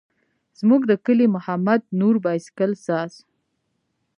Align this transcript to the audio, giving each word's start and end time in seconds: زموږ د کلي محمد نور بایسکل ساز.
زموږ 0.59 0.81
د 0.87 0.93
کلي 1.05 1.27
محمد 1.35 1.81
نور 1.99 2.15
بایسکل 2.23 2.71
ساز. 2.85 3.13